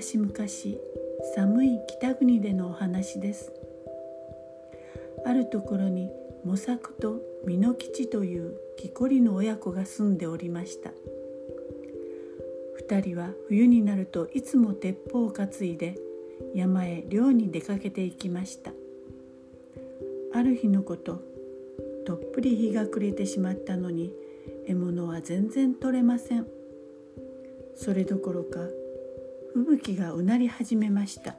[0.00, 0.32] 昔々
[1.34, 3.52] 寒い北国でのお話です。
[5.26, 6.08] あるところに
[6.42, 10.92] 模索と美濃吉という木こりの親子が住んでおりました。
[12.76, 15.98] 二人は冬になるといつも鉄砲を担いで
[16.54, 18.72] 山へ漁に出かけていきました。
[20.32, 21.20] ある日のこと
[22.06, 24.14] とっぷり日が暮れてしまったのに
[24.66, 26.46] 獲物は全然取れません。
[27.76, 28.60] それどころか
[29.54, 31.36] 吹雪がうなり始めました。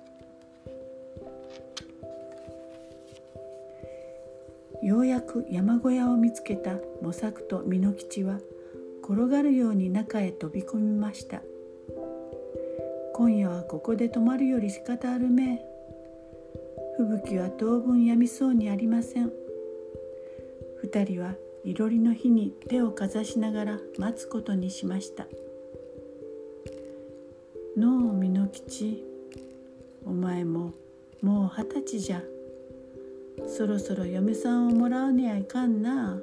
[4.84, 8.40] ようやく山小屋を見つけた模索と美濃吉は
[9.04, 11.42] 転がるように中へ飛び込みました。
[13.14, 15.54] 今夜はここで泊まるより仕方あるめ。
[15.54, 15.66] え
[16.98, 19.32] 吹雪は当分やみそうにありません。
[20.82, 25.28] 二人はいろりの日に手をかざしながら待つことにしました
[27.78, 29.04] 「のう美濃吉
[30.06, 30.74] お前も
[31.22, 32.22] もう二十歳じゃ。
[33.48, 36.20] そろそろ嫁さんをもらうにはいかんな」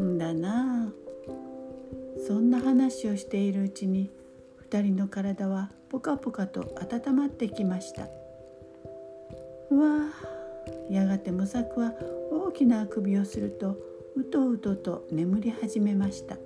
[0.00, 0.92] んだな。
[2.26, 4.10] そんな話をしているうちに
[4.56, 8.08] 二人の体はポカポカと温まってきました。
[9.70, 10.10] うわ
[10.88, 11.94] やがて模索は
[12.30, 13.76] 大きなあくびをすると
[14.14, 16.36] うとうとと眠り始めました。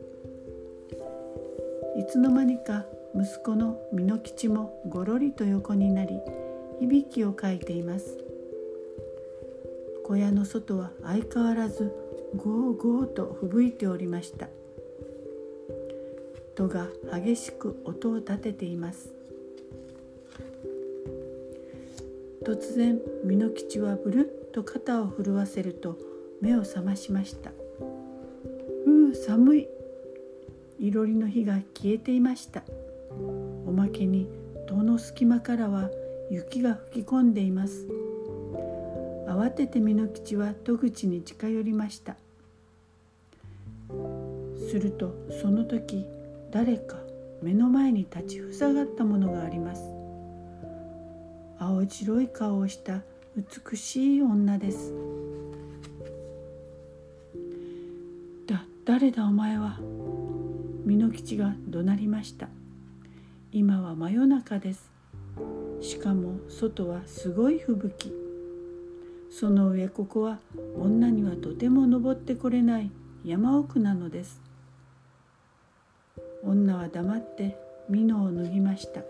[1.97, 2.87] いつの間にか
[3.19, 6.21] 息子の美濃吉もごろりと横になり
[6.81, 8.19] いびきをかいています。
[10.05, 11.93] 小屋の外は相変わらず
[12.37, 14.49] ゴーゴーと吹雪いておりました。
[16.55, 19.15] 戸が激しく音を立てています。
[22.45, 25.99] 突然美濃吉はブルッと肩を震わせると
[26.41, 27.51] 目を覚ましました
[28.87, 29.69] うう寒い
[30.79, 32.63] いろりの火が消えていました。
[33.77, 34.27] まけに
[34.67, 35.91] 戸の隙間からは
[36.31, 37.87] 雪が吹き込んでいます。
[39.29, 42.17] 慌てて美濃吉は戸口に近寄りました。
[44.69, 46.05] するとその時
[46.51, 46.97] 誰か
[47.43, 49.83] 目の前に立ちふさがったものがあります。
[51.59, 53.03] 青白い顔をした
[53.37, 54.93] 美しい女です
[58.47, 59.79] だ誰だお前は？
[60.85, 62.49] 美濃吉が怒鳴りました。
[63.59, 64.93] 今は真夜中です。
[65.81, 68.13] しかも外はすごい吹雪。
[69.31, 70.41] その上ここは
[70.79, 72.91] 女にはとても登ってこれない。
[73.25, 74.43] 山奥なのです。
[76.45, 77.57] 女は黙って
[77.89, 79.01] 美濃を脱ぎました。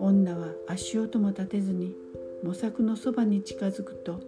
[0.00, 1.94] 女は足音も立てずに
[2.42, 4.22] 模索のそばに近づくと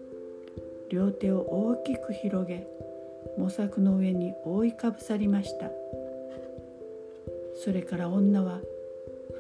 [0.91, 2.67] 両手を大きく広げ
[3.39, 5.71] 模索の上に覆いかぶさりました。
[7.57, 8.61] それから女は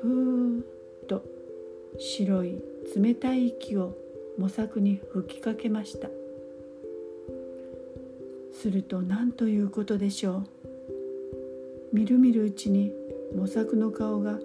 [0.00, 0.64] ふーっ
[1.06, 1.22] と
[1.98, 2.62] 白い
[2.96, 3.96] 冷たい息を
[4.38, 6.08] 模索に吹きかけました。
[8.52, 10.44] すると何ということでしょう？
[11.92, 12.92] みるみるうちに
[13.36, 14.38] 模索の顔が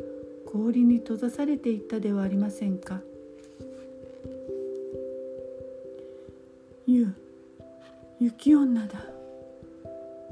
[0.46, 3.02] 氷に閉ざされていったではありませんか？
[6.86, 7.14] ゆ
[8.20, 9.06] 雪女だ。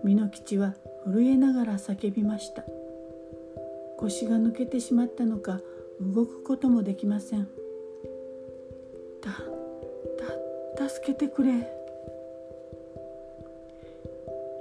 [0.04, 0.76] 美濃吉は
[1.06, 2.64] 震えながら叫びました。
[4.00, 5.60] 腰が抜けてしまったのか
[6.00, 7.48] 動くこともできません。
[9.22, 9.32] た
[10.78, 11.52] た助けてくれ。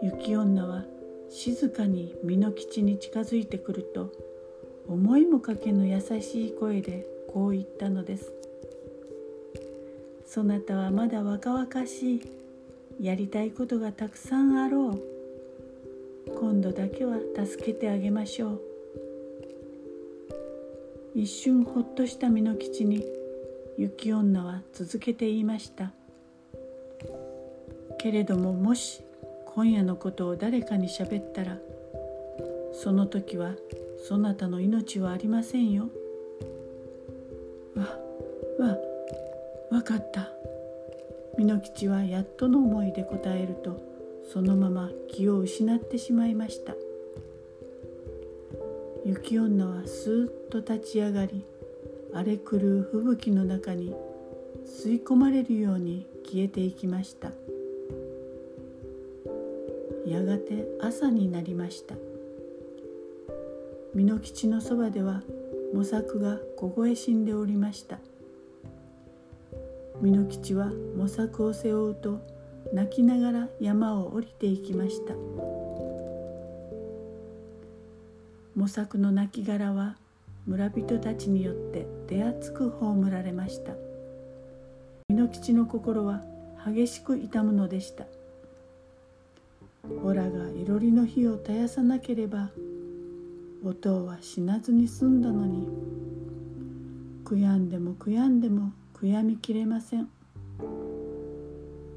[0.03, 0.85] 雪女は
[1.29, 4.13] 静かに美濃吉に近づいてくると
[4.89, 8.33] 思いもかけぬ優しい声でこう言ったのです。
[10.27, 12.21] そなたはまだ若々しい
[13.01, 15.01] やりたいことがたくさんあろう。
[16.39, 18.75] 今度だけは助けてあげましょう。
[21.16, 23.03] 一瞬ほっとした美濃吉に
[23.78, 25.91] 雪女は続けて言いました
[27.99, 29.02] けれどももし
[29.46, 31.56] 今夜のことを誰かにしゃべったら
[32.75, 33.52] その時は
[34.06, 35.88] そなたの命はありませんよ。
[37.75, 37.85] わ、
[38.58, 38.76] わ、
[39.70, 40.29] わかった。
[41.38, 43.81] 美濃吉はやっとの思いで答えると
[44.31, 46.75] そのまま気を失ってしまいました
[49.06, 51.44] 雪女はスーッと立ち上がり
[52.12, 53.94] 荒れ狂う吹雪の中に
[54.64, 57.31] 吸い込まれるように消えていきました。
[60.05, 61.94] やがて朝になりました。
[63.94, 65.23] 美濃吉のそばでは
[65.73, 68.00] 模索が凍え死んでおりました。
[70.03, 72.20] 美濃吉は模索を背負うと
[72.73, 75.14] 泣きながら山を降りていきました。
[78.56, 79.97] 模モ作の亡骸は
[80.47, 83.73] 村人たちによって手厚く葬られました。
[85.11, 86.23] 蓑吉の心は
[86.67, 88.06] 激しく痛むのでした。
[90.03, 92.49] オラがいろりの火を絶やさなければ
[93.62, 95.69] お父は死なずに済んだのに
[97.26, 100.08] 悔やんでも悔やんでも悔やみきれません。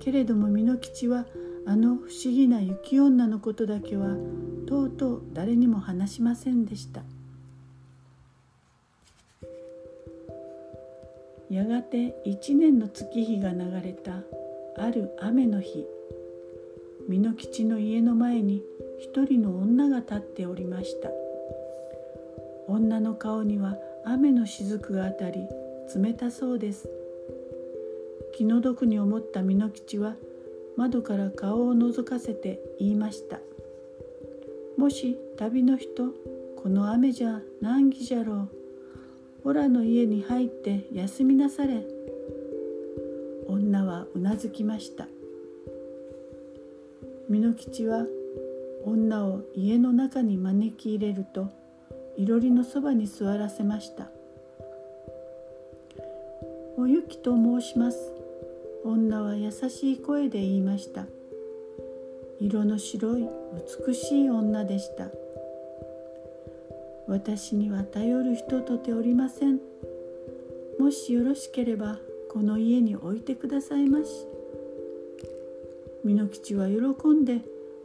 [0.01, 1.25] けれども蓑吉は
[1.69, 4.15] あの不思議な雪女のことだけは
[4.67, 7.03] とうとう誰にも話しませんでした。
[11.47, 14.23] やがて一年の月日が流れた
[14.83, 15.85] ある雨の日
[17.07, 18.63] 蓑吉の家の前に
[18.99, 21.11] 一人の女が立っておりました。
[22.67, 25.47] 女の顔には雨の雫が当たり
[25.95, 26.89] 冷たそうです。
[28.35, 30.15] 気の毒に思った蓑吉は
[30.79, 33.41] 窓から顔を覗かせて言いました
[34.79, 36.13] 「もし旅の人
[36.55, 38.47] この雨じゃ難儀じゃろう。
[39.43, 41.85] オラの家に入って休みなされ」
[43.49, 45.09] 女はうなずきました。
[47.29, 48.05] 蓑吉は
[48.85, 51.49] 女を家の中に招き入れると
[52.15, 54.09] いろりのそばに座らせました
[56.79, 58.13] 「おゆきと申します」
[58.83, 61.05] 女は優しい声で言いました。
[62.39, 63.27] 色の白い
[63.87, 65.09] 美しい女でした。
[67.07, 69.59] 私には頼る人とておりません。
[70.79, 71.97] もしよろしければ
[72.31, 74.25] この家に置いてくださいまし。
[76.05, 77.41] 蓑吉は喜んで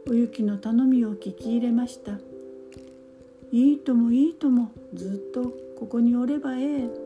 [0.07, 2.19] お雪の頼みを聞き入れました。
[3.51, 7.04] いいともいいともずっとここにおればええ。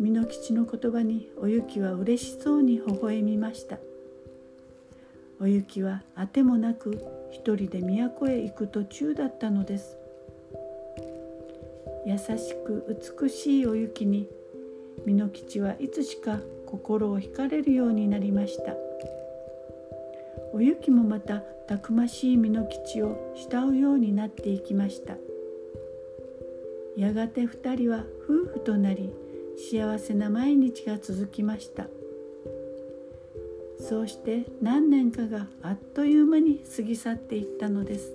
[0.00, 3.78] 蓑吉の言葉にお雪は嬉しそうに微笑みました。
[5.40, 6.98] お雪はあてもなく
[7.30, 9.96] 一人で都へ行く途中だったのです。
[12.06, 14.28] 優しく美しいお雪に
[15.04, 18.74] 蓑吉はいつしか心を惹かれるようになりました。
[20.52, 25.16] お雪もまたたくましい蓑吉を慕うようになっていきました。
[26.96, 29.10] やがて二人は夫婦となり
[29.56, 31.86] 幸せな毎日が続きました。
[33.78, 38.12] そうして何年かがあっという間に過ぎ去っていったのです。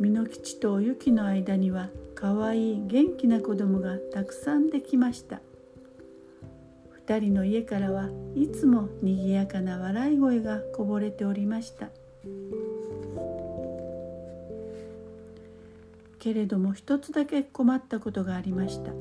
[0.00, 5.40] 蓑吉とお雪の間にはかわいい元気な子供がたくさんできました。
[6.90, 11.88] 二人の家からはいつもにぎやかな笑い声がこぼれておりました。
[16.22, 18.92] けれども一つだけ困ったことがありました。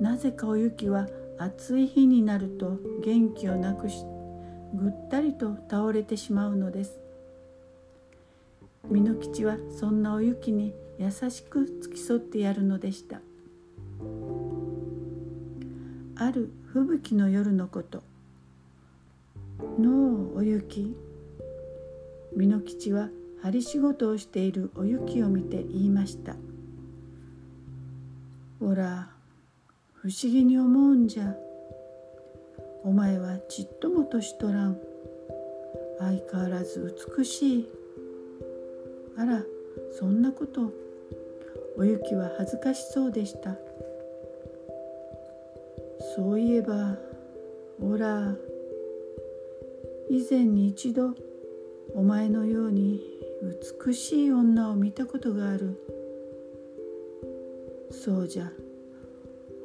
[0.00, 1.08] なぜかお雪は
[1.38, 4.04] 暑い日になると元気をなくし
[4.74, 7.00] ぐったりと倒れてしまうのです。
[8.92, 13.20] 蓑吉はそんなお雪に優しく付き添ってやるのでした。
[16.14, 18.04] ある吹雪の夜のこと
[19.80, 20.96] のうお雪。
[22.36, 23.08] 蓑吉は
[23.42, 26.36] 針仕事をしているお雪を見て言いました
[28.60, 29.12] 「ほら
[30.02, 31.36] 不思議に思うんじゃ。
[32.82, 34.76] お前はちっとも年取らん。
[36.00, 37.68] 相変わらず美しい。
[39.16, 39.44] あら
[39.92, 40.72] そんなこと。
[41.76, 43.56] お雪は恥ずかしそうでした。
[46.16, 46.96] そういえば
[47.80, 48.34] おら
[50.10, 51.14] 以前に一度
[51.94, 53.11] お前のように
[53.42, 55.76] 美しい女を見たことがある。
[57.90, 58.52] そうじゃ。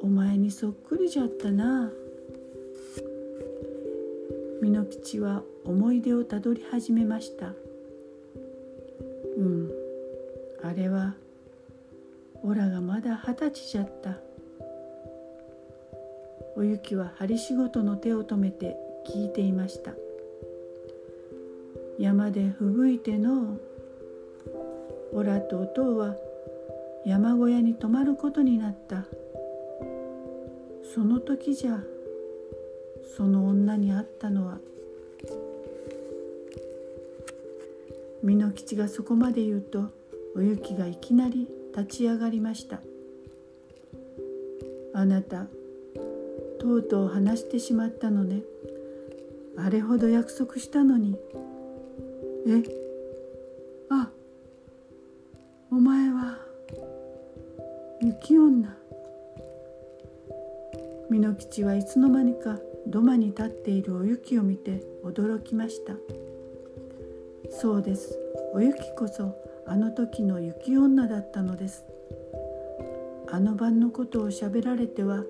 [0.00, 1.92] お前にそっくりじゃったな。
[4.60, 7.54] 蓑吉は思い出をたどり始めました。
[9.36, 9.70] うん。
[10.64, 11.14] あれは
[12.42, 14.18] オラがまだ二十歳じゃった。
[16.56, 19.92] おゆきは針仕事の手を止めて聞いていました。
[21.98, 23.58] 山で吹雪いての
[25.12, 26.14] オラとおとうは
[27.04, 29.04] 山小屋に泊まることになった。
[30.94, 31.80] その時じゃ
[33.16, 34.58] その女に会ったのは
[38.22, 39.90] 蓑吉がそこまで言うと
[40.34, 42.80] おゆきがいきなり立ち上がりました。
[44.94, 45.46] あなた
[46.58, 48.42] とうとう話してしまったのね。
[49.56, 51.16] あれほど約束したのに
[52.50, 52.62] え
[55.70, 56.38] お前は
[58.00, 58.74] 雪女。
[61.10, 65.92] 蓑吉はいつの間にか土間に立っているお雪を見て驚きました。
[67.50, 68.18] そうです。
[68.54, 69.36] お雪こそ
[69.66, 71.84] あの時の雪女だったのです。
[73.30, 75.22] あの晩のことをしゃべられては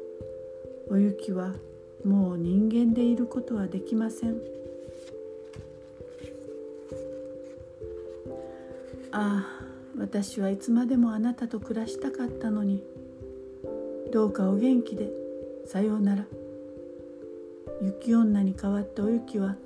[0.89, 1.53] お雪は
[2.05, 4.41] もう人間でいることはできません。
[9.21, 9.65] ああ
[9.99, 12.85] 私はいつまでもあなたと暮らしたかったのに。
[14.13, 15.11] どうかお元気で。
[15.67, 16.25] さようなら。
[17.83, 19.57] 雪女に代わったお雪は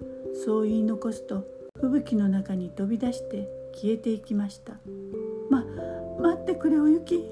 [0.44, 1.44] そう言い残すと
[1.78, 4.72] 吹雪の中に飛び出して消えていきました。
[5.50, 5.66] ま
[6.18, 7.22] 待ってくれお雪。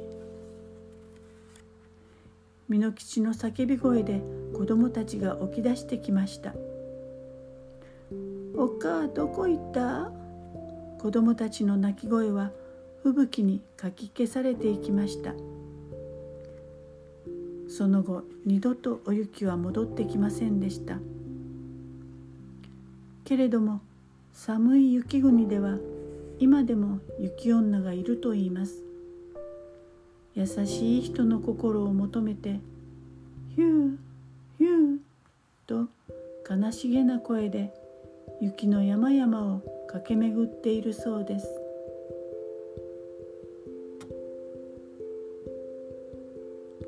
[2.69, 4.21] 美濃吉の叫び声で
[4.55, 6.53] 子供たちが起き出してきました。
[8.59, 10.20] おっかどこ行った？
[11.01, 12.51] 子供たちの泣き声は
[13.03, 15.33] 吹雪にかき消されていきました。
[17.71, 20.99] その後二度とお雪は戻ってきませんでした。
[23.25, 23.81] けれども
[24.35, 25.79] 寒い雪国では
[26.39, 28.83] 今でも雪女がいると言います。
[30.35, 32.61] 優しい人の心を求めて
[33.57, 33.97] ヒュー
[34.59, 34.99] ヒュー
[35.67, 35.89] と
[36.49, 37.73] 悲しげな声で
[38.41, 41.60] 雪の山々を駆け巡っているそうです。